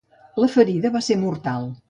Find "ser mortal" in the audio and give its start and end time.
1.09-1.71